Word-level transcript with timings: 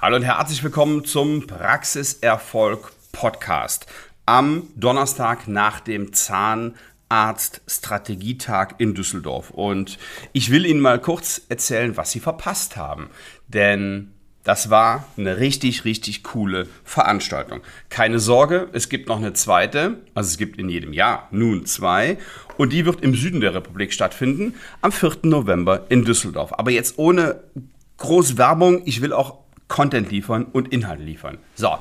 Hallo 0.00 0.14
und 0.14 0.22
herzlich 0.22 0.62
willkommen 0.62 1.04
zum 1.04 1.48
Praxiserfolg 1.48 2.92
Podcast. 3.10 3.86
Am 4.26 4.68
Donnerstag 4.76 5.48
nach 5.48 5.80
dem 5.80 6.12
Zahnarzt-Strategietag 6.12 8.76
in 8.78 8.94
Düsseldorf. 8.94 9.50
Und 9.50 9.98
ich 10.32 10.52
will 10.52 10.66
Ihnen 10.66 10.78
mal 10.78 11.00
kurz 11.00 11.42
erzählen, 11.48 11.96
was 11.96 12.12
Sie 12.12 12.20
verpasst 12.20 12.76
haben. 12.76 13.10
Denn 13.48 14.12
das 14.44 14.70
war 14.70 15.04
eine 15.16 15.38
richtig, 15.38 15.84
richtig 15.84 16.22
coole 16.22 16.68
Veranstaltung. 16.84 17.62
Keine 17.88 18.20
Sorge, 18.20 18.68
es 18.72 18.88
gibt 18.88 19.08
noch 19.08 19.18
eine 19.18 19.32
zweite. 19.32 19.96
Also 20.14 20.28
es 20.28 20.38
gibt 20.38 20.60
in 20.60 20.68
jedem 20.68 20.92
Jahr 20.92 21.26
nun 21.32 21.66
zwei. 21.66 22.18
Und 22.56 22.72
die 22.72 22.86
wird 22.86 23.00
im 23.00 23.16
Süden 23.16 23.40
der 23.40 23.52
Republik 23.52 23.92
stattfinden, 23.92 24.54
am 24.80 24.92
4. 24.92 25.22
November 25.24 25.86
in 25.88 26.04
Düsseldorf. 26.04 26.56
Aber 26.56 26.70
jetzt 26.70 26.98
ohne 26.98 27.42
groß 27.96 28.38
Werbung. 28.38 28.82
Ich 28.84 29.02
will 29.02 29.12
auch 29.12 29.47
Content 29.68 30.10
liefern 30.10 30.44
und 30.44 30.72
Inhalt 30.72 31.00
liefern. 31.00 31.38
So. 31.54 31.78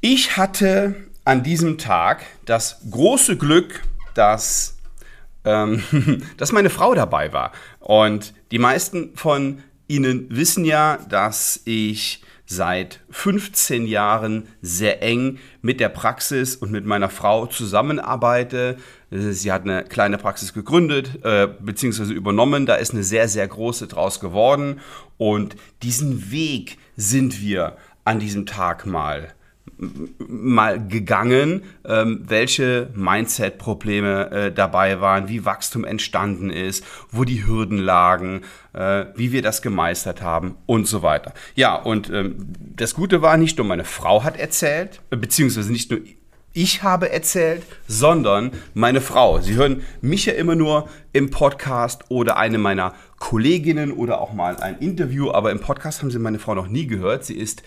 Ich 0.00 0.36
hatte 0.36 0.96
an 1.24 1.42
diesem 1.42 1.78
Tag 1.78 2.24
das 2.44 2.80
große 2.90 3.36
Glück, 3.36 3.82
dass, 4.14 4.76
ähm, 5.44 5.82
dass 6.36 6.52
meine 6.52 6.70
Frau 6.70 6.94
dabei 6.94 7.32
war. 7.32 7.52
Und 7.78 8.34
die 8.50 8.58
meisten 8.58 9.14
von 9.16 9.62
Ihnen 9.86 10.26
wissen 10.30 10.64
ja, 10.64 10.98
dass 11.08 11.60
ich 11.64 12.22
seit 12.54 13.00
15 13.10 13.86
Jahren 13.86 14.48
sehr 14.60 15.02
eng 15.02 15.38
mit 15.62 15.80
der 15.80 15.88
Praxis 15.88 16.56
und 16.56 16.70
mit 16.70 16.84
meiner 16.84 17.08
Frau 17.08 17.46
zusammenarbeite. 17.46 18.76
Sie 19.10 19.52
hat 19.52 19.62
eine 19.62 19.84
kleine 19.84 20.18
Praxis 20.18 20.52
gegründet 20.52 21.24
äh, 21.24 21.48
bzw. 21.60 22.12
übernommen. 22.12 22.66
Da 22.66 22.74
ist 22.76 22.92
eine 22.92 23.04
sehr, 23.04 23.28
sehr 23.28 23.46
große 23.48 23.86
draus 23.88 24.20
geworden. 24.20 24.80
Und 25.18 25.56
diesen 25.82 26.30
Weg 26.30 26.78
sind 26.96 27.40
wir 27.40 27.76
an 28.04 28.18
diesem 28.18 28.46
Tag 28.46 28.86
mal 28.86 29.32
mal 30.18 30.86
gegangen, 30.86 31.62
ähm, 31.84 32.24
welche 32.26 32.90
Mindset-Probleme 32.94 34.30
äh, 34.30 34.52
dabei 34.52 35.00
waren, 35.00 35.28
wie 35.28 35.44
Wachstum 35.44 35.84
entstanden 35.84 36.50
ist, 36.50 36.84
wo 37.10 37.24
die 37.24 37.46
Hürden 37.46 37.78
lagen, 37.78 38.42
äh, 38.72 39.06
wie 39.16 39.32
wir 39.32 39.42
das 39.42 39.62
gemeistert 39.62 40.22
haben 40.22 40.56
und 40.66 40.86
so 40.86 41.02
weiter. 41.02 41.32
Ja, 41.54 41.74
und 41.74 42.10
ähm, 42.10 42.36
das 42.76 42.94
Gute 42.94 43.22
war, 43.22 43.36
nicht 43.36 43.58
nur 43.58 43.66
meine 43.66 43.84
Frau 43.84 44.24
hat 44.24 44.36
erzählt, 44.36 45.00
äh, 45.10 45.16
beziehungsweise 45.16 45.72
nicht 45.72 45.90
nur 45.90 46.00
ich 46.54 46.82
habe 46.82 47.10
erzählt, 47.10 47.62
sondern 47.88 48.50
meine 48.74 49.00
Frau. 49.00 49.40
Sie 49.40 49.54
hören 49.54 49.82
mich 50.02 50.26
ja 50.26 50.34
immer 50.34 50.54
nur 50.54 50.86
im 51.14 51.30
Podcast 51.30 52.04
oder 52.10 52.36
eine 52.36 52.58
meiner 52.58 52.94
Kolleginnen 53.18 53.90
oder 53.90 54.20
auch 54.20 54.34
mal 54.34 54.58
ein 54.58 54.78
Interview, 54.78 55.30
aber 55.30 55.50
im 55.50 55.60
Podcast 55.60 56.02
haben 56.02 56.10
Sie 56.10 56.18
meine 56.18 56.38
Frau 56.38 56.54
noch 56.54 56.68
nie 56.68 56.86
gehört. 56.86 57.24
Sie 57.24 57.38
ist 57.38 57.62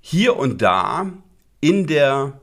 hier 0.00 0.36
und 0.36 0.60
da 0.60 1.12
in 1.60 1.86
der 1.86 2.40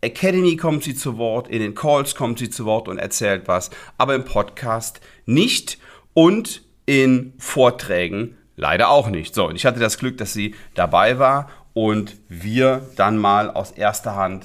Academy 0.00 0.56
kommt 0.56 0.82
sie 0.82 0.94
zu 0.94 1.16
Wort, 1.16 1.48
in 1.48 1.60
den 1.60 1.74
Calls 1.74 2.14
kommt 2.14 2.38
sie 2.38 2.50
zu 2.50 2.64
Wort 2.64 2.88
und 2.88 2.98
erzählt 2.98 3.46
was, 3.46 3.70
aber 3.98 4.14
im 4.14 4.24
Podcast 4.24 5.00
nicht 5.26 5.78
und 6.12 6.62
in 6.86 7.34
Vorträgen 7.38 8.36
leider 8.56 8.90
auch 8.90 9.08
nicht. 9.08 9.34
So, 9.34 9.48
und 9.48 9.56
ich 9.56 9.64
hatte 9.64 9.80
das 9.80 9.98
Glück, 9.98 10.18
dass 10.18 10.32
sie 10.32 10.54
dabei 10.74 11.18
war 11.18 11.50
und 11.72 12.16
wir 12.28 12.88
dann 12.96 13.16
mal 13.16 13.50
aus 13.50 13.70
erster 13.70 14.16
Hand 14.16 14.44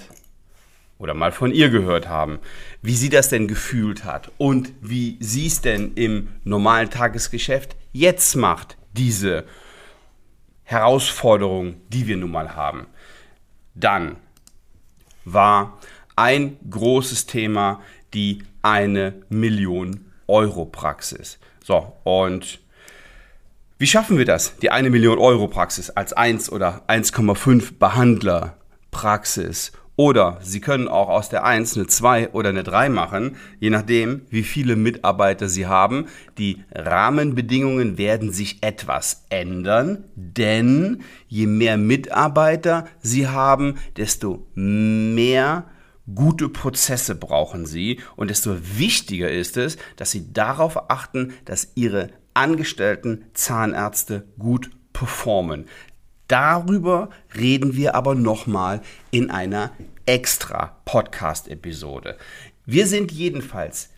oder 1.00 1.14
mal 1.14 1.32
von 1.32 1.52
ihr 1.52 1.70
gehört 1.70 2.08
haben, 2.08 2.40
wie 2.82 2.96
sie 2.96 3.10
das 3.10 3.30
denn 3.30 3.48
gefühlt 3.48 4.04
hat 4.04 4.32
und 4.38 4.72
wie 4.82 5.18
sie 5.20 5.48
es 5.48 5.62
denn 5.62 5.94
im 5.96 6.30
normalen 6.44 6.90
Tagesgeschäft 6.90 7.76
jetzt 7.94 8.36
macht, 8.36 8.78
diese 8.94 9.44
Herausforderung, 10.64 11.82
die 11.90 12.08
wir 12.08 12.18
nun 12.18 12.32
mal 12.32 12.56
haben 12.56 12.88
dann 13.80 14.18
war 15.26 15.78
ein 16.16 16.58
großes 16.70 17.26
Thema 17.26 17.82
die 18.14 18.44
eine 18.62 19.14
Million 19.30 20.06
Euro 20.28 20.66
Praxis. 20.66 21.40
So, 21.64 21.94
und 22.04 22.60
wie 23.78 23.88
schaffen 23.88 24.18
wir 24.18 24.26
das? 24.26 24.58
Die 24.58 24.72
eine 24.72 24.90
Million 24.90 25.20
Euro 25.20 25.48
Praxis 25.48 25.90
als 25.92 26.14
1 26.14 26.52
oder 26.52 26.84
1,5 26.88 27.78
Behandler 27.78 28.58
Praxis 28.90 29.72
oder 29.98 30.38
Sie 30.42 30.62
können 30.62 30.88
auch 30.88 31.10
aus 31.10 31.28
der 31.28 31.44
1 31.44 31.76
eine 31.76 31.88
2 31.88 32.30
oder 32.30 32.50
eine 32.50 32.64
3 32.64 32.88
machen, 32.88 33.36
je 33.60 33.72
nachdem, 33.72 34.22
wie 34.30 34.44
viele 34.44 34.76
Mitarbeiter 34.76 35.50
Sie 35.50 35.66
haben. 35.66 36.06
Die 36.38 36.64
Rahmenbedingungen 36.74 37.98
werden 37.98 38.32
sich 38.32 38.62
etwas 38.62 39.26
ändern, 39.30 40.06
denn 40.16 41.02
je 41.28 41.48
mehr 41.48 41.78
Mitarbeiter 41.78 42.86
Sie 43.02 43.28
haben, 43.28 43.80
desto 43.98 44.48
mehr 44.54 45.66
gute 46.14 46.48
Prozesse 46.48 47.16
brauchen 47.16 47.66
Sie 47.66 48.00
und 48.16 48.30
desto 48.30 48.56
wichtiger 48.78 49.32
ist 49.32 49.58
es, 49.58 49.78
dass 49.96 50.12
Sie 50.12 50.32
darauf 50.32 50.92
achten, 50.92 51.34
dass 51.46 51.72
Ihre 51.74 52.12
angestellten 52.36 53.26
Zahnärzte 53.34 54.28
gut 54.38 54.70
performen. 54.94 55.66
Darüber 56.28 57.10
reden 57.38 57.76
wir 57.76 57.96
aber 57.96 58.16
nochmal 58.16 58.82
in 59.12 59.30
einer 59.30 59.72
extra 60.06 60.78
Podcast-Episode. 60.86 62.18
Wir 62.66 62.86
sind 62.88 63.12
jedenfalls, 63.12 63.90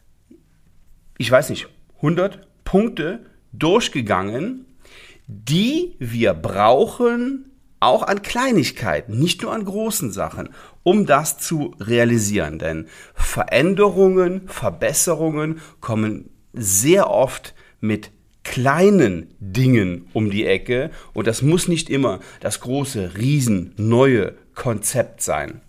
ich 1.18 1.32
weiß 1.32 1.50
nicht, 1.50 1.68
100 1.98 2.48
Punkte 2.64 3.26
durchgegangen, 3.52 4.66
die 5.28 5.96
wir 6.00 6.34
brauchen, 6.34 7.46
auch 7.80 8.04
an 8.04 8.22
Kleinigkeiten, 8.22 9.18
nicht 9.18 9.42
nur 9.42 9.54
an 9.54 9.66
großen 9.66 10.12
Sachen, 10.12 10.50
um 10.84 11.06
das 11.06 11.38
zu 11.38 11.74
realisieren. 11.80 12.60
Denn 12.60 12.88
Veränderungen, 13.14 14.48
Verbesserungen 14.48 15.62
kommen 15.80 16.30
sehr 16.54 17.10
oft 17.10 17.56
mit 17.80 18.12
kleinen 18.50 19.28
Dingen 19.40 20.08
um 20.14 20.32
die 20.32 20.44
Ecke 20.48 20.90
und 21.14 21.28
das 21.28 21.44
muss 21.44 21.68
nicht 21.68 21.88
immer 21.88 22.20
das 22.40 22.62
große, 22.62 23.12
riesen, 23.16 23.74
neue 23.78 24.34
Konzept 24.56 25.22
sein. 25.22 25.62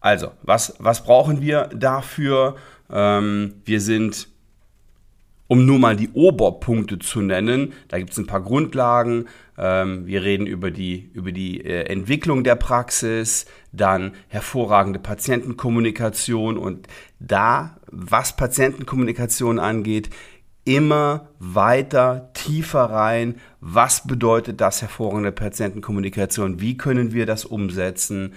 Also, 0.00 0.32
was, 0.42 0.74
was 0.78 1.04
brauchen 1.04 1.42
wir 1.42 1.68
dafür? 1.74 2.56
Ähm, 2.90 3.56
wir 3.66 3.82
sind, 3.82 4.28
um 5.48 5.66
nur 5.66 5.78
mal 5.78 5.96
die 5.96 6.08
Oberpunkte 6.14 6.98
zu 6.98 7.20
nennen, 7.20 7.74
da 7.88 7.98
gibt 7.98 8.12
es 8.12 8.18
ein 8.18 8.26
paar 8.26 8.42
Grundlagen. 8.42 9.26
Ähm, 9.58 10.06
wir 10.06 10.22
reden 10.22 10.46
über 10.46 10.70
die, 10.70 11.10
über 11.12 11.30
die 11.30 11.62
äh, 11.62 11.82
Entwicklung 11.90 12.42
der 12.42 12.54
Praxis, 12.54 13.44
dann 13.72 14.12
hervorragende 14.28 14.98
Patientenkommunikation 14.98 16.56
und 16.56 16.86
da, 17.20 17.76
was 17.90 18.34
Patientenkommunikation 18.34 19.58
angeht, 19.58 20.08
immer 20.68 21.28
weiter 21.38 22.30
tiefer 22.34 22.84
rein. 22.84 23.36
Was 23.60 24.06
bedeutet 24.06 24.60
das 24.60 24.82
hervorragende 24.82 25.32
Patientenkommunikation? 25.32 26.60
Wie 26.60 26.76
können 26.76 27.14
wir 27.14 27.24
das 27.24 27.46
umsetzen? 27.46 28.34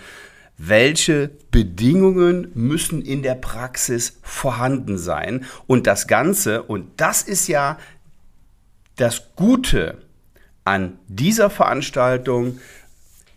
Welche 0.58 1.30
Bedingungen 1.52 2.50
müssen 2.53 3.02
in 3.02 3.22
der 3.22 3.36
Praxis 3.36 4.18
vorhanden 4.24 4.97
sein? 4.97 5.44
Und 5.68 5.88
das 5.88 6.08
Ganze, 6.08 6.64
und 6.64 7.02
das 7.02 7.22
ist 7.22 7.47
ja 7.47 7.78
das 8.96 9.36
Gute 9.36 9.98
an 10.63 11.00
dieser 11.09 11.50
Veranstaltung, 11.50 12.59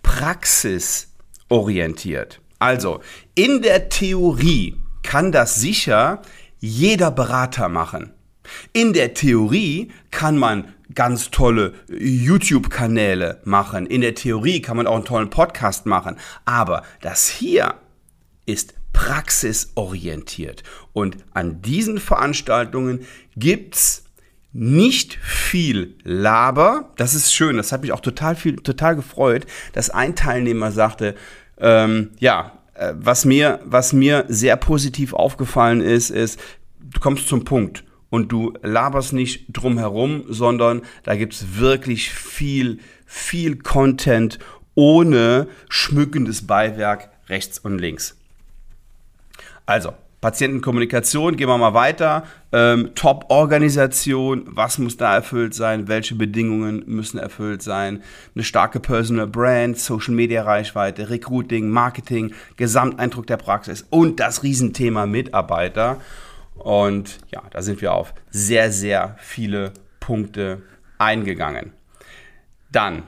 praxisorientiert. 0.05 2.41
Also 2.61 3.01
in 3.35 3.61
der 3.61 3.89
Theorie 3.89 4.77
kann 5.03 5.33
das 5.33 5.57
sicher 5.57 6.23
jeder 6.61 7.11
Berater 7.11 7.69
machen. 7.69 8.14
In 8.73 8.93
der 8.93 9.15
Theorie 9.15 9.91
kann 10.11 10.37
man 10.37 10.75
ganz 10.95 11.31
tolle 11.31 11.75
YouTube-Kanäle 11.89 13.41
machen. 13.45 13.87
In 13.87 14.01
der 14.01 14.15
Theorie 14.15 14.61
kann 14.61 14.77
man 14.77 14.87
auch 14.87 14.97
einen 14.97 15.05
tollen 15.05 15.31
Podcast 15.31 15.87
machen. 15.87 16.17
Aber 16.45 16.83
das 17.01 17.29
hier 17.29 17.75
ist 18.47 18.75
praxisorientiert. 18.93 20.63
Und 20.93 21.17
an 21.33 21.63
diesen 21.63 21.99
Veranstaltungen 21.99 23.01
gibt's 23.37 24.05
nicht 24.53 25.15
viel 25.17 25.97
Laber. 26.05 26.93
Das 26.97 27.15
ist 27.15 27.35
schön. 27.35 27.57
Das 27.57 27.73
hat 27.73 27.83
mich 27.83 27.93
auch 27.93 28.01
total 28.01 28.37
viel, 28.37 28.57
total 28.57 28.95
gefreut, 28.95 29.47
dass 29.73 29.91
ein 29.91 30.15
Teilnehmer 30.15 30.71
sagte, 30.71 31.17
ähm, 31.59 32.13
ja, 32.21 32.53
äh, 32.75 32.93
was 32.97 33.25
mir, 33.25 33.61
was 33.65 33.93
mir 33.93 34.25
sehr 34.29 34.57
positiv 34.57 35.13
aufgefallen 35.13 35.81
ist, 35.81 36.11
ist, 36.11 36.39
du 36.81 37.01
kommst 37.01 37.29
zum 37.29 37.45
Punkt 37.45 37.85
und 38.15 38.31
du 38.31 38.53
laberst 38.63 39.13
nicht 39.13 39.47
drum 39.49 39.77
herum, 39.77 40.23
sondern 40.29 40.83
da 41.03 41.17
gibt 41.17 41.33
es 41.33 41.59
wirklich 41.59 42.11
viel, 42.11 42.79
viel 43.07 43.57
Content 43.57 44.39
ohne 44.77 45.49
schmückendes 45.69 46.47
Beiwerk 46.47 47.11
rechts 47.29 47.59
und 47.59 47.79
links. 47.79 48.17
Also, 49.67 49.95
Patientenkommunikation, 50.21 51.37
gehen 51.37 51.49
wir 51.49 51.59
mal 51.59 51.75
weiter. 51.75 52.23
Ähm, 52.53 52.93
Top-Organisation, 52.95 54.45
was 54.47 54.79
muss 54.79 54.97
da 54.97 55.17
erfüllt 55.17 55.55
sein? 55.55 55.89
Welche 55.89 56.15
Bedingungen 56.15 56.85
müssen 56.87 57.19
erfüllt 57.19 57.63
sein? 57.63 58.01
Eine 58.37 58.45
starke 58.45 58.79
Personal 58.79 59.27
Brand, 59.27 59.77
Social-Media-Reichweite, 59.77 61.11
Recruiting, 61.11 61.69
Marketing, 61.69 62.33
Gesamteindruck 62.57 63.27
der 63.27 63.39
Praxis 63.39 63.85
und 63.91 64.21
das 64.21 64.45
Riesenthema 64.45 65.05
Mitarbeiter. 65.05 66.01
Und 66.55 67.19
ja, 67.31 67.43
da 67.51 67.63
sind 67.63 67.81
wir 67.81 67.93
auf 67.93 68.15
sehr, 68.31 68.71
sehr 68.73 69.17
viele 69.19 69.73
Punkte 70.01 70.63
eingegangen. 70.99 71.73
Dann 72.71 73.05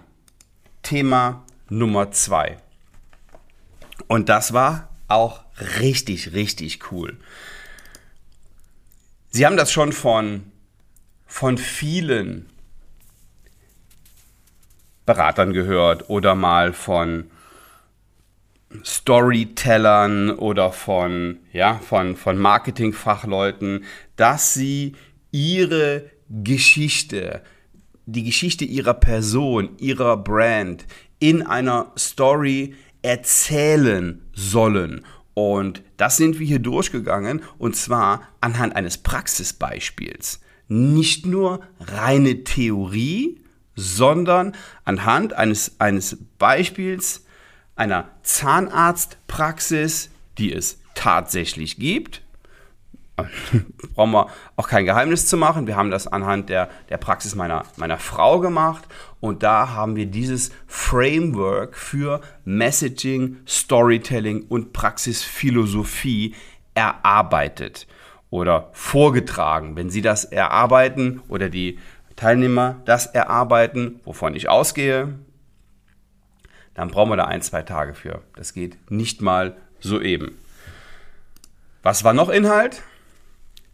Thema 0.83 1.45
Nummer 1.69 2.11
zwei. 2.11 2.59
Und 4.09 4.29
das 4.29 4.53
war 4.53 4.89
auch 5.09 5.45
richtig, 5.81 6.33
richtig 6.33 6.93
cool. 6.93 7.19
Sie 9.31 9.45
haben 9.45 9.57
das 9.57 9.73
schon 9.73 9.93
von, 9.93 10.51
von 11.27 11.59
vielen 11.59 12.49
Beratern 15.05 15.53
gehört 15.53 16.09
oder 16.09 16.35
mal 16.35 16.73
von 16.73 17.31
Storytellern 18.84 20.31
oder 20.31 20.73
von, 20.73 21.38
ja, 21.52 21.78
von, 21.78 22.17
von 22.17 22.38
Marketingfachleuten, 22.38 23.84
dass 24.17 24.55
sie 24.55 24.94
ihre 25.31 26.11
Geschichte, 26.28 27.43
die 28.06 28.25
Geschichte 28.25 28.64
ihrer 28.64 28.94
Person, 28.94 29.70
ihrer 29.78 30.17
Brand 30.17 30.87
in 31.19 31.43
einer 31.43 31.93
Story 31.99 32.75
erzählen 33.02 34.23
sollen. 34.32 35.05
Und 35.34 35.82
das 35.96 36.17
sind 36.17 36.38
wir 36.38 36.46
hier 36.46 36.58
durchgegangen 36.58 37.43
und 37.58 37.76
zwar 37.76 38.23
anhand 38.40 38.75
eines 38.75 38.99
Praxisbeispiels. 38.99 40.40
Nicht 40.69 41.26
nur 41.26 41.61
reine 41.78 42.43
Theorie, 42.43 43.43
sondern 43.75 44.56
anhand 44.84 45.34
eines, 45.34 45.78
eines 45.78 46.17
Beispiels 46.38 47.25
einer 47.76 48.08
Zahnarztpraxis, 48.23 50.11
die 50.38 50.52
es 50.52 50.81
tatsächlich 50.94 51.78
gibt. 51.78 52.23
Brauchen 53.94 54.11
wir 54.12 54.28
auch 54.56 54.69
kein 54.69 54.84
Geheimnis 54.84 55.26
zu 55.26 55.37
machen. 55.37 55.67
Wir 55.67 55.76
haben 55.76 55.90
das 55.90 56.06
anhand 56.06 56.50
der, 56.50 56.69
der 56.90 56.99
Praxis 56.99 57.34
meiner, 57.34 57.64
meiner 57.76 57.99
Frau 57.99 58.40
gemacht 58.40 58.84
und 59.20 59.43
da 59.43 59.70
haben 59.70 59.96
wir 59.96 60.06
dieses 60.06 60.50
Framework 60.67 61.76
für 61.76 62.20
Messaging, 62.44 63.38
Storytelling 63.46 64.44
und 64.49 64.73
Praxisphilosophie 64.75 66.34
erarbeitet 66.75 67.87
oder 68.28 68.69
vorgetragen. 68.73 69.76
Wenn 69.76 69.88
Sie 69.88 70.02
das 70.02 70.25
erarbeiten 70.25 71.23
oder 71.28 71.49
die 71.49 71.78
Teilnehmer 72.17 72.76
das 72.84 73.06
erarbeiten, 73.06 74.00
wovon 74.05 74.34
ich 74.34 74.49
ausgehe, 74.49 75.14
dann 76.76 76.88
brauchen 76.88 77.11
wir 77.11 77.17
da 77.17 77.25
ein, 77.25 77.40
zwei 77.43 77.62
Tage 77.62 77.94
für. 77.94 78.20
Das 78.37 78.52
geht 78.52 78.90
nicht 78.90 79.23
mal 79.23 79.56
so 79.81 80.00
eben. 80.00 80.37
Was 81.82 82.05
war 82.05 82.12
noch 82.12 82.28
Inhalt? 82.28 82.82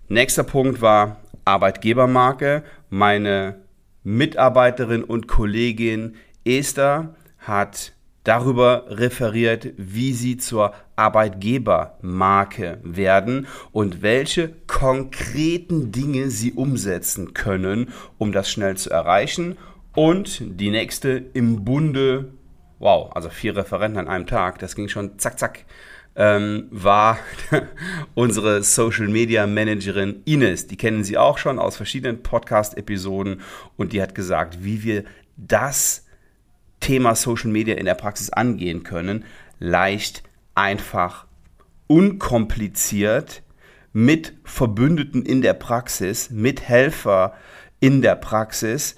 Nächster 0.08 0.44
Punkt 0.44 0.81
war 0.81 1.16
Arbeitgebermarke. 1.44 2.62
Meine 2.90 3.56
Mitarbeiterin 4.04 5.02
und 5.02 5.26
Kollegin 5.26 6.14
Esther 6.44 7.14
hat 7.38 7.93
darüber 8.22 8.84
referiert, 8.88 9.70
wie 9.76 10.12
sie 10.12 10.37
zur 10.37 10.72
Arbeitgebermarke 10.94 12.78
werden 12.84 13.49
und 13.72 14.02
welche 14.02 14.50
konkreten 14.69 15.90
Dinge 15.90 16.31
sie 16.31 16.52
umsetzen 16.52 17.34
können, 17.34 17.93
um 18.19 18.31
das 18.31 18.49
schnell 18.49 18.76
zu 18.76 18.90
erreichen. 18.90 19.56
Und 19.94 20.40
die 20.40 20.70
nächste 20.70 21.10
im 21.32 21.64
Bunde 21.64 22.32
wow, 22.82 23.11
also 23.14 23.31
vier 23.31 23.56
Referenten 23.56 23.99
an 24.00 24.08
einem 24.08 24.26
Tag, 24.26 24.58
das 24.58 24.75
ging 24.75 24.88
schon 24.88 25.19
zack, 25.19 25.38
zack, 25.38 25.64
ähm, 26.17 26.67
war 26.70 27.17
unsere 28.14 28.62
Social 28.64 29.08
Media 29.08 29.46
Managerin 29.46 30.23
Ines. 30.25 30.67
Die 30.67 30.76
kennen 30.76 31.05
Sie 31.05 31.17
auch 31.17 31.38
schon 31.38 31.58
aus 31.58 31.76
verschiedenen 31.76 32.23
Podcast-Episoden 32.23 33.40
und 33.76 33.93
die 33.93 34.02
hat 34.02 34.14
gesagt, 34.14 34.64
wie 34.64 34.82
wir 34.82 35.05
das 35.37 36.06
Thema 36.81 37.14
Social 37.14 37.50
Media 37.50 37.76
in 37.76 37.87
der 37.87 37.94
Praxis 37.94 38.31
angehen 38.31 38.82
können. 38.82 39.25
Leicht, 39.61 40.25
einfach, 40.56 41.26
unkompliziert, 41.87 43.43
mit 43.93 44.35
Verbündeten 44.43 45.25
in 45.25 45.40
der 45.40 45.55
Praxis, 45.55 46.31
mit 46.31 46.62
Helfer 46.69 47.35
in 47.78 48.02
der 48.02 48.17
Praxis, 48.17 48.96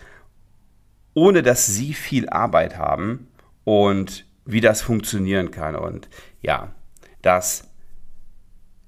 ohne 1.12 1.42
dass 1.42 1.66
Sie 1.66 1.92
viel 1.92 2.28
Arbeit 2.30 2.78
haben 2.78 3.28
und 3.64 4.26
wie 4.44 4.61
das 4.61 4.82
funktionieren 4.82 5.50
kann. 5.50 5.75
Und 5.75 6.08
ja, 6.43 6.72
dass 7.22 7.69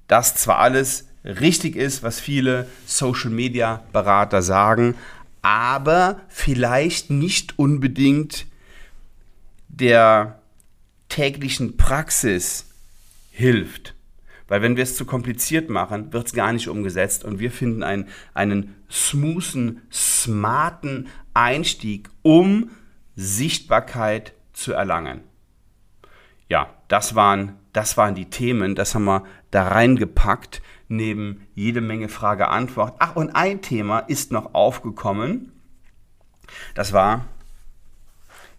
das 0.07 0.35
zwar 0.35 0.59
alles 0.59 1.07
richtig 1.23 1.75
ist, 1.75 2.03
was 2.03 2.19
viele 2.19 2.67
Social-Media-Berater 2.85 4.41
sagen, 4.41 4.95
aber 5.41 6.21
vielleicht 6.29 7.09
nicht 7.09 7.59
unbedingt 7.59 8.45
der 9.67 10.41
täglichen 11.09 11.77
Praxis 11.77 12.65
hilft. 13.31 13.93
Weil 14.47 14.61
wenn 14.61 14.77
wir 14.77 14.83
es 14.83 14.95
zu 14.95 15.05
kompliziert 15.05 15.69
machen, 15.69 16.13
wird 16.13 16.27
es 16.27 16.33
gar 16.33 16.53
nicht 16.53 16.69
umgesetzt 16.69 17.25
und 17.25 17.39
wir 17.39 17.51
finden 17.51 17.83
einen, 17.83 18.07
einen 18.33 18.75
smoothen, 18.89 19.81
smarten 19.91 21.07
Einstieg, 21.33 22.09
um 22.21 22.69
Sichtbarkeit 23.15 24.33
zu 24.57 24.73
erlangen. 24.73 25.21
Ja, 26.49 26.73
das 26.87 27.15
waren, 27.15 27.57
das 27.73 27.97
waren 27.97 28.15
die 28.15 28.29
Themen, 28.29 28.75
das 28.75 28.95
haben 28.95 29.05
wir 29.05 29.23
da 29.51 29.67
reingepackt, 29.67 30.61
neben 30.87 31.47
jede 31.53 31.81
Menge 31.81 32.09
Frage-Antwort. 32.09 32.95
Ach, 32.99 33.15
und 33.15 33.35
ein 33.35 33.61
Thema 33.61 33.99
ist 33.99 34.31
noch 34.31 34.53
aufgekommen. 34.53 35.51
Das 36.73 36.93
war, 36.93 37.25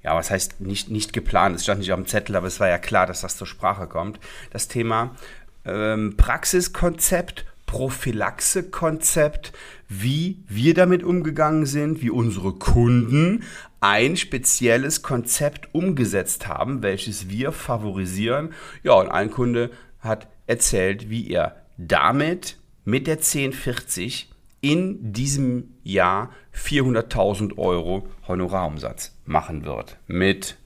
ja, 0.03 0.15
was 0.15 0.31
heißt 0.31 0.61
nicht, 0.61 0.91
nicht 0.91 1.13
geplant, 1.13 1.57
es 1.57 1.65
stand 1.65 1.81
nicht 1.81 1.93
auf 1.93 1.99
dem 1.99 2.07
Zettel, 2.07 2.37
aber 2.37 2.47
es 2.47 2.61
war 2.61 2.69
ja 2.69 2.79
klar, 2.79 3.07
dass 3.07 3.23
das 3.23 3.37
zur 3.37 3.47
Sprache 3.47 3.87
kommt. 3.87 4.21
Das 4.51 4.69
Thema 4.69 5.17
ähm, 5.65 6.17
Praxiskonzept 6.17 7.47
Prophylaxe-Konzept, 7.69 9.53
wie 9.89 10.43
wir 10.49 10.75
damit 10.75 11.05
umgegangen 11.05 11.67
sind, 11.67 12.03
wie 12.03 12.11
unsere 12.11 12.55
Kunden 12.55 13.45
ein 13.81 14.17
spezielles 14.17 15.03
Konzept 15.03 15.73
umgesetzt 15.73 16.49
haben, 16.49 16.83
welches 16.83 17.29
wir 17.29 17.53
favorisieren. 17.53 18.55
Ja, 18.83 18.95
und 18.95 19.09
ein 19.09 19.31
Kunde 19.31 19.71
hat 20.01 20.29
erzählt, 20.47 21.11
wie 21.11 21.31
er 21.31 21.63
damit 21.77 22.57
mit 22.85 23.07
der 23.07 23.19
1040 23.19 24.31
in 24.61 25.13
diesem 25.13 25.75
Jahr 25.85 26.31
400.000 26.55 27.59
Euro 27.59 28.09
Honorarumsatz 28.27 29.15
machen 29.27 29.65
wird. 29.65 29.99
Mit 30.07 30.57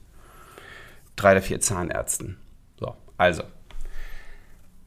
drei 1.15 1.33
oder 1.33 1.41
vier 1.41 1.59
Zahnärzten. 1.59 2.37
So, 2.79 2.95
also, 3.17 3.43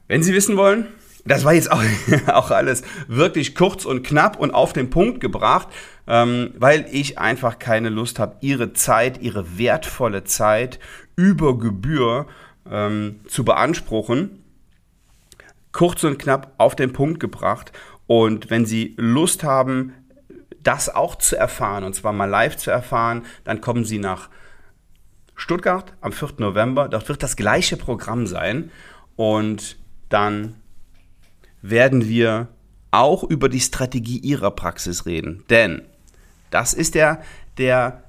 wenn 0.07 0.23
Sie 0.23 0.33
wissen 0.33 0.57
wollen, 0.57 0.87
das 1.27 1.43
war 1.43 1.53
jetzt 1.53 1.71
auch, 1.71 1.83
auch 2.27 2.51
alles 2.51 2.83
wirklich 3.07 3.55
kurz 3.55 3.85
und 3.85 4.03
knapp 4.03 4.39
und 4.39 4.51
auf 4.51 4.73
den 4.73 4.89
Punkt 4.89 5.19
gebracht, 5.19 5.67
ähm, 6.07 6.53
weil 6.57 6.85
ich 6.91 7.19
einfach 7.19 7.59
keine 7.59 7.89
Lust 7.89 8.19
habe, 8.19 8.37
ihre 8.41 8.73
Zeit, 8.73 9.21
ihre 9.21 9.57
wertvolle 9.57 10.23
Zeit 10.23 10.79
über 11.15 11.57
Gebühr 11.57 12.27
ähm, 12.69 13.21
zu 13.27 13.43
beanspruchen. 13.43 14.43
Kurz 15.71 16.03
und 16.03 16.17
knapp 16.17 16.53
auf 16.57 16.75
den 16.75 16.93
Punkt 16.93 17.19
gebracht. 17.19 17.71
Und 18.07 18.49
wenn 18.49 18.65
Sie 18.65 18.95
Lust 18.97 19.43
haben, 19.43 19.93
das 20.63 20.93
auch 20.93 21.15
zu 21.15 21.37
erfahren, 21.37 21.83
und 21.83 21.93
zwar 21.93 22.13
mal 22.13 22.25
live 22.25 22.57
zu 22.57 22.71
erfahren, 22.71 23.25
dann 23.43 23.61
kommen 23.61 23.85
Sie 23.85 23.99
nach 23.99 24.29
Stuttgart 25.35 25.93
am 26.01 26.11
4. 26.11 26.29
November. 26.39 26.89
Dort 26.89 27.07
wird 27.09 27.21
das 27.21 27.35
gleiche 27.35 27.77
Programm 27.77 28.27
sein. 28.27 28.71
Und 29.15 29.77
dann 30.09 30.55
werden 31.61 32.07
wir 32.07 32.49
auch 32.91 33.23
über 33.23 33.49
die 33.49 33.59
Strategie 33.59 34.19
Ihrer 34.19 34.51
Praxis 34.51 35.05
reden. 35.05 35.43
Denn 35.49 35.81
das 36.49 36.73
ist 36.73 36.95
der, 36.95 37.21
der, 37.57 38.03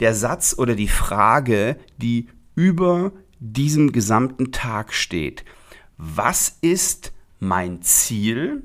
der 0.00 0.14
Satz 0.14 0.54
oder 0.56 0.74
die 0.74 0.88
Frage, 0.88 1.76
die 1.98 2.28
über 2.54 3.12
diesem 3.40 3.92
gesamten 3.92 4.52
Tag 4.52 4.92
steht. 4.92 5.44
Was 5.96 6.58
ist 6.60 7.12
mein 7.40 7.82
Ziel? 7.82 8.62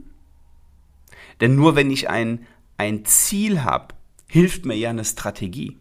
Denn 1.42 1.56
nur 1.56 1.76
wenn 1.76 1.92
ich 1.92 2.10
ein, 2.10 2.46
ein 2.78 3.06
Ziel 3.06 3.64
habe, 3.64 3.96
hilft 4.28 4.66
mir 4.66 4.76
ja 4.76 4.90
eine 4.90 5.06
Strategie. 5.06 5.78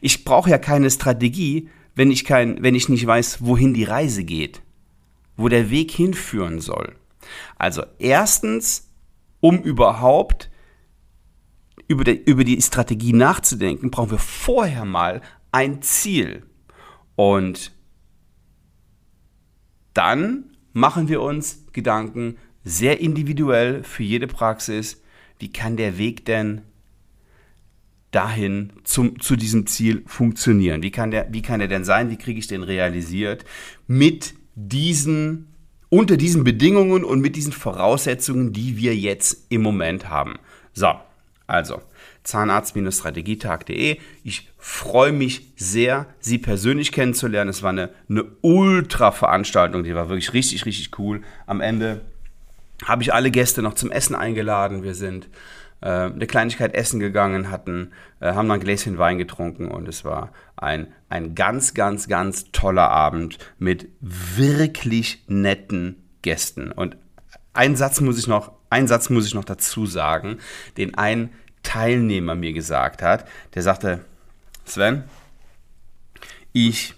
Ich 0.00 0.24
brauche 0.24 0.50
ja 0.50 0.58
keine 0.58 0.90
Strategie, 0.90 1.68
wenn 1.94 2.10
ich, 2.10 2.24
kein, 2.24 2.62
wenn 2.62 2.74
ich 2.74 2.88
nicht 2.88 3.06
weiß, 3.06 3.44
wohin 3.44 3.74
die 3.74 3.84
Reise 3.84 4.24
geht, 4.24 4.62
wo 5.36 5.48
der 5.48 5.70
Weg 5.70 5.90
hinführen 5.90 6.60
soll. 6.60 6.96
Also 7.56 7.84
erstens, 7.98 8.90
um 9.40 9.62
überhaupt 9.62 10.50
über 11.86 12.04
die, 12.04 12.22
über 12.24 12.44
die 12.44 12.60
Strategie 12.60 13.12
nachzudenken, 13.12 13.90
brauchen 13.90 14.12
wir 14.12 14.18
vorher 14.18 14.84
mal 14.84 15.20
ein 15.52 15.82
Ziel. 15.82 16.44
Und 17.16 17.72
dann 19.92 20.56
machen 20.72 21.08
wir 21.08 21.22
uns 21.22 21.66
Gedanken 21.72 22.36
sehr 22.64 23.00
individuell 23.00 23.84
für 23.84 24.02
jede 24.02 24.26
Praxis, 24.26 25.02
wie 25.38 25.52
kann 25.52 25.76
der 25.76 25.98
Weg 25.98 26.24
denn 26.24 26.62
dahin 28.10 28.72
zum, 28.84 29.20
zu 29.20 29.36
diesem 29.36 29.66
Ziel 29.66 30.02
funktionieren? 30.06 30.82
Wie 30.82 30.90
kann, 30.90 31.10
der, 31.10 31.32
wie 31.32 31.42
kann 31.42 31.58
der 31.58 31.68
denn 31.68 31.84
sein? 31.84 32.10
Wie 32.10 32.16
kriege 32.16 32.38
ich 32.38 32.46
den 32.46 32.62
realisiert? 32.62 33.44
Mit 33.86 34.34
diesen, 34.54 35.53
unter 35.94 36.16
diesen 36.16 36.42
Bedingungen 36.42 37.04
und 37.04 37.20
mit 37.20 37.36
diesen 37.36 37.52
Voraussetzungen, 37.52 38.52
die 38.52 38.76
wir 38.76 38.96
jetzt 38.96 39.46
im 39.48 39.62
Moment 39.62 40.08
haben. 40.08 40.40
So, 40.72 40.92
also 41.46 41.82
zahnarzt-strategietag.de. 42.24 43.98
Ich 44.24 44.48
freue 44.58 45.12
mich 45.12 45.52
sehr, 45.54 46.06
Sie 46.18 46.38
persönlich 46.38 46.90
kennenzulernen. 46.90 47.48
Es 47.48 47.62
war 47.62 47.70
eine, 47.70 47.90
eine 48.08 48.24
Ultra-Veranstaltung, 48.40 49.84
die 49.84 49.94
war 49.94 50.08
wirklich 50.08 50.32
richtig, 50.32 50.66
richtig 50.66 50.98
cool. 50.98 51.22
Am 51.46 51.60
Ende 51.60 52.00
habe 52.84 53.04
ich 53.04 53.14
alle 53.14 53.30
Gäste 53.30 53.62
noch 53.62 53.74
zum 53.74 53.92
Essen 53.92 54.16
eingeladen. 54.16 54.82
Wir 54.82 54.96
sind 54.96 55.28
äh, 55.84 56.06
eine 56.06 56.26
Kleinigkeit 56.26 56.74
essen 56.74 56.98
gegangen, 56.98 57.50
hatten, 57.50 57.92
äh, 58.20 58.32
haben 58.32 58.48
dann 58.48 58.58
ein 58.58 58.64
Gläschen 58.64 58.96
Wein 58.96 59.18
getrunken 59.18 59.68
und 59.68 59.86
es 59.86 60.02
war 60.02 60.32
ein, 60.56 60.86
ein 61.10 61.34
ganz, 61.34 61.74
ganz, 61.74 62.08
ganz 62.08 62.50
toller 62.52 62.88
Abend 62.88 63.38
mit 63.58 63.88
wirklich 64.00 65.22
netten 65.28 66.02
Gästen. 66.22 66.72
Und 66.72 66.96
einen 67.52 67.76
Satz 67.76 68.00
muss 68.00 68.18
ich 68.18 68.26
noch, 68.26 68.52
einen 68.70 68.88
Satz 68.88 69.10
muss 69.10 69.26
ich 69.26 69.34
noch 69.34 69.44
dazu 69.44 69.84
sagen, 69.84 70.38
den 70.78 70.94
ein 70.94 71.30
Teilnehmer 71.62 72.34
mir 72.34 72.54
gesagt 72.54 73.02
hat. 73.02 73.28
Der 73.54 73.62
sagte, 73.62 74.06
Sven, 74.64 75.04
ich 76.54 76.94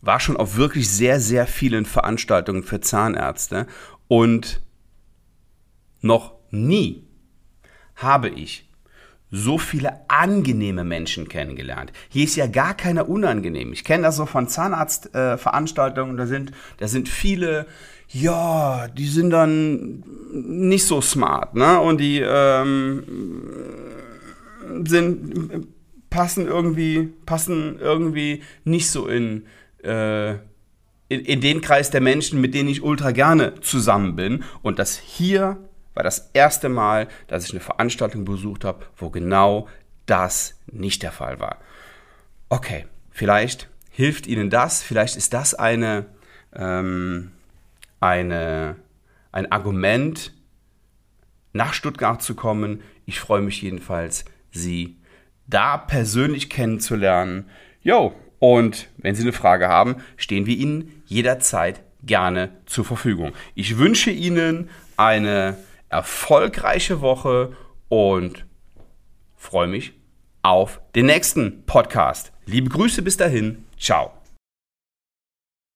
war 0.00 0.18
schon 0.18 0.38
auf 0.38 0.56
wirklich 0.56 0.88
sehr, 0.88 1.20
sehr 1.20 1.46
vielen 1.46 1.84
Veranstaltungen 1.84 2.62
für 2.62 2.80
Zahnärzte 2.80 3.66
und 4.08 4.62
noch 6.00 6.36
nie 6.50 7.04
habe 7.96 8.28
ich 8.28 8.68
so 9.30 9.58
viele 9.58 10.08
angenehme 10.08 10.84
Menschen 10.84 11.28
kennengelernt. 11.28 11.92
Hier 12.08 12.24
ist 12.24 12.36
ja 12.36 12.46
gar 12.46 12.74
keiner 12.74 13.08
unangenehm. 13.08 13.72
Ich 13.72 13.82
kenne 13.82 14.04
das 14.04 14.16
so 14.16 14.26
von 14.26 14.48
Zahnarztveranstaltungen, 14.48 16.14
äh, 16.14 16.18
da 16.18 16.26
sind, 16.26 16.52
da 16.78 16.86
sind 16.86 17.08
viele, 17.08 17.66
ja, 18.08 18.86
die 18.88 19.08
sind 19.08 19.30
dann 19.30 20.04
nicht 20.32 20.86
so 20.86 21.00
smart, 21.00 21.56
ne? 21.56 21.80
Und 21.80 21.98
die 21.98 22.20
ähm, 22.20 23.02
sind 24.86 25.66
passen 26.10 26.46
irgendwie, 26.46 27.12
passen 27.26 27.80
irgendwie 27.80 28.42
nicht 28.62 28.88
so 28.88 29.08
in, 29.08 29.46
äh, 29.82 30.34
in, 31.08 31.20
in 31.24 31.40
den 31.40 31.60
Kreis 31.60 31.90
der 31.90 32.00
Menschen, 32.00 32.40
mit 32.40 32.54
denen 32.54 32.68
ich 32.68 32.84
ultra 32.84 33.10
gerne 33.10 33.60
zusammen 33.62 34.14
bin. 34.14 34.44
Und 34.62 34.78
das 34.78 34.96
hier 34.96 35.58
war 35.94 36.02
das 36.02 36.30
erste 36.32 36.68
Mal, 36.68 37.08
dass 37.28 37.44
ich 37.44 37.52
eine 37.52 37.60
Veranstaltung 37.60 38.24
besucht 38.24 38.64
habe, 38.64 38.84
wo 38.96 39.10
genau 39.10 39.68
das 40.06 40.58
nicht 40.70 41.02
der 41.02 41.12
Fall 41.12 41.40
war. 41.40 41.58
Okay, 42.48 42.86
vielleicht 43.10 43.68
hilft 43.90 44.26
Ihnen 44.26 44.50
das, 44.50 44.82
vielleicht 44.82 45.16
ist 45.16 45.32
das 45.32 45.54
eine, 45.54 46.06
ähm, 46.54 47.32
eine, 48.00 48.76
ein 49.32 49.50
Argument, 49.50 50.32
nach 51.54 51.72
Stuttgart 51.72 52.20
zu 52.20 52.34
kommen. 52.34 52.82
Ich 53.06 53.20
freue 53.20 53.40
mich 53.40 53.62
jedenfalls, 53.62 54.24
Sie 54.50 54.96
da 55.46 55.78
persönlich 55.78 56.50
kennenzulernen. 56.50 57.48
Jo, 57.82 58.14
und 58.38 58.88
wenn 58.98 59.14
Sie 59.14 59.22
eine 59.22 59.32
Frage 59.32 59.68
haben, 59.68 59.96
stehen 60.16 60.46
wir 60.46 60.56
Ihnen 60.56 61.02
jederzeit 61.06 61.80
gerne 62.02 62.50
zur 62.66 62.84
Verfügung. 62.84 63.32
Ich 63.54 63.78
wünsche 63.78 64.10
Ihnen 64.10 64.68
eine 64.96 65.56
erfolgreiche 65.94 67.00
Woche 67.00 67.56
und 67.88 68.46
freue 69.36 69.68
mich 69.68 69.94
auf 70.42 70.80
den 70.94 71.06
nächsten 71.06 71.64
Podcast. 71.66 72.32
Liebe 72.46 72.68
Grüße 72.68 73.02
bis 73.02 73.16
dahin. 73.16 73.64
Ciao. 73.78 74.23